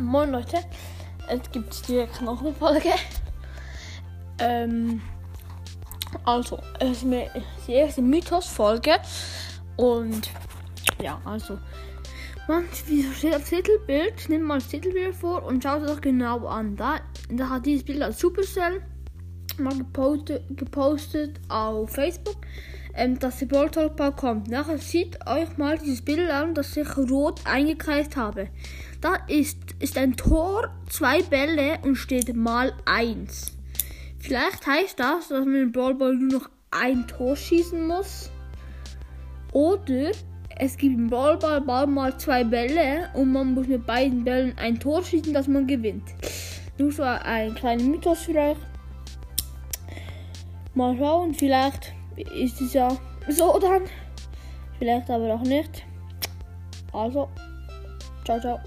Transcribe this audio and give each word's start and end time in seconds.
Moin 0.00 0.30
Leute, 0.30 0.56
es 1.28 1.50
gibt 1.52 1.86
direkt 1.86 2.22
noch 2.22 2.40
eine 2.40 2.54
Folge. 2.54 2.88
Ähm, 4.38 5.02
also, 6.24 6.58
es 6.78 6.98
ist 6.98 7.04
mir 7.04 7.30
die 7.66 7.72
erste 7.72 8.00
Mythos-Folge. 8.00 8.92
Und 9.76 10.30
ja, 11.02 11.20
also, 11.26 11.58
man, 12.48 12.64
wie 12.86 13.04
steht 13.12 13.36
auf 13.36 13.46
Titelbild, 13.46 14.30
nimm 14.30 14.42
mal 14.42 14.58
das 14.58 14.68
Titelbild 14.68 15.14
vor 15.14 15.42
und 15.44 15.62
schaut 15.62 15.82
es 15.82 15.92
doch 15.92 16.00
genau 16.00 16.46
an. 16.46 16.76
Da, 16.76 17.00
da 17.28 17.50
hat 17.50 17.66
dieses 17.66 17.84
Bild 17.84 18.00
als 18.00 18.18
Supercell 18.18 18.80
mal 19.58 19.76
gepostet, 19.76 20.44
gepostet 20.56 21.38
auf 21.50 21.90
Facebook, 21.90 22.38
ähm, 23.00 23.18
dass 23.18 23.38
der 23.38 23.46
Brawl 23.46 23.70
Talk 23.70 23.96
Ball 23.96 24.12
kommt. 24.12 24.48
Nachher 24.48 24.76
sieht 24.76 25.26
euch 25.26 25.56
mal 25.56 25.78
dieses 25.78 26.02
Bild 26.02 26.30
an, 26.30 26.54
das 26.54 26.76
ich 26.76 26.96
rot 26.96 27.40
eingekreist 27.44 28.14
habe. 28.14 28.48
Da 29.00 29.14
ist, 29.26 29.56
ist 29.78 29.96
ein 29.96 30.16
Tor, 30.16 30.68
zwei 30.90 31.22
Bälle 31.22 31.78
und 31.82 31.96
steht 31.96 32.36
mal 32.36 32.74
1. 32.84 33.56
Vielleicht 34.18 34.66
heißt 34.66 35.00
das, 35.00 35.28
dass 35.28 35.46
man 35.46 35.54
im 35.54 35.72
Brawl 35.72 35.94
Ball 35.94 36.14
nur 36.14 36.40
noch 36.40 36.50
ein 36.70 37.08
Tor 37.08 37.34
schießen 37.36 37.86
muss. 37.86 38.30
Oder 39.52 40.10
es 40.58 40.76
gibt 40.76 40.98
im 40.98 41.08
Brawl 41.08 41.38
Ball 41.38 41.86
mal 41.86 42.18
zwei 42.18 42.44
Bälle 42.44 43.08
und 43.14 43.32
man 43.32 43.54
muss 43.54 43.66
mit 43.66 43.86
beiden 43.86 44.24
Bällen 44.24 44.52
ein 44.58 44.78
Tor 44.78 45.02
schießen, 45.02 45.32
dass 45.32 45.48
man 45.48 45.66
gewinnt. 45.66 46.04
Nur 46.76 46.92
so 46.92 47.02
ein 47.02 47.54
kleiner 47.54 47.82
Mythos 47.82 48.28
euch. 48.28 48.58
Mal 50.74 50.96
schauen, 50.98 51.32
vielleicht 51.34 51.94
ist 52.16 52.60
es 52.60 52.72
ja 52.72 52.88
so 53.28 53.58
dann. 53.58 53.82
Vielleicht 54.78 55.10
aber 55.10 55.34
auch 55.34 55.42
nicht. 55.42 55.84
Also, 56.92 57.28
ciao, 58.24 58.40
ciao. 58.40 58.58